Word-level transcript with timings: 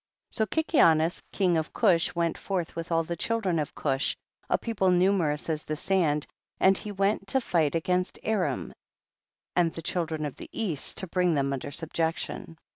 2. 0.31 0.33
So 0.35 0.45
Kikianus 0.47 1.21
king 1.31 1.57
of 1.57 1.73
Cush 1.73 2.15
went 2.15 2.35
forth 2.35 2.75
with 2.75 2.91
all 2.91 3.03
the 3.03 3.15
children 3.15 3.59
of 3.59 3.75
Cush, 3.75 4.15
a 4.49 4.57
people 4.57 4.89
numerous 4.89 5.47
as 5.47 5.63
the 5.63 5.75
sand, 5.75 6.25
and 6.59 6.75
he 6.75 6.91
went 6.91 7.27
to 7.27 7.39
fight 7.39 7.75
against 7.75 8.17
Aram 8.23 8.73
and 9.55 9.71
the 9.71 9.83
children 9.83 10.25
of 10.25 10.37
the 10.37 10.49
east, 10.51 10.97
to 10.97 11.07
bring 11.07 11.35
them 11.35 11.53
under 11.53 11.69
subjection. 11.69 12.57